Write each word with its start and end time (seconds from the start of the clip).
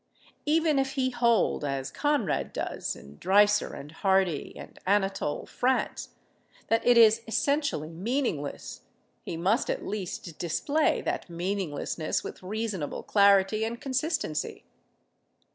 Even 0.47 0.79
if 0.79 0.93
he 0.93 1.11
hold 1.11 1.63
(as 1.63 1.91
Conrad 1.91 2.51
does, 2.53 2.95
and 2.95 3.19
Dreiser, 3.19 3.75
and 3.75 3.91
Hardy, 3.91 4.51
and 4.57 4.79
Anatole 4.87 5.45
France) 5.45 6.15
that 6.69 6.83
it 6.87 6.97
is 6.97 7.21
essentially 7.27 7.91
meaningless, 7.91 8.81
he 9.21 9.37
must 9.37 9.69
at 9.69 9.85
least 9.85 10.39
display 10.39 11.01
that 11.01 11.29
meaninglessness 11.29 12.23
with 12.23 12.41
reasonable 12.41 13.03
clarity 13.03 13.63
and 13.63 13.79
consistency. 13.79 14.63